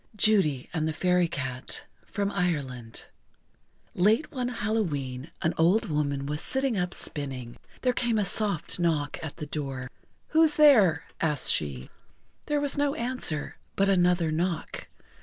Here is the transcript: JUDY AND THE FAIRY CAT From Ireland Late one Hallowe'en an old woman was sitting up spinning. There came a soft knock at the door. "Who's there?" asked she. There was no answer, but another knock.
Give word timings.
JUDY 0.15 0.67
AND 0.73 0.87
THE 0.87 0.93
FAIRY 0.93 1.27
CAT 1.27 1.83
From 2.07 2.31
Ireland 2.31 3.05
Late 3.93 4.31
one 4.31 4.47
Hallowe'en 4.47 5.29
an 5.43 5.53
old 5.59 5.89
woman 5.91 6.25
was 6.25 6.41
sitting 6.41 6.75
up 6.75 6.91
spinning. 6.95 7.57
There 7.83 7.93
came 7.93 8.17
a 8.17 8.25
soft 8.25 8.79
knock 8.79 9.19
at 9.21 9.37
the 9.37 9.45
door. 9.45 9.91
"Who's 10.29 10.55
there?" 10.55 11.03
asked 11.21 11.51
she. 11.51 11.91
There 12.47 12.59
was 12.59 12.79
no 12.79 12.95
answer, 12.95 13.57
but 13.75 13.89
another 13.89 14.31
knock. 14.31 14.87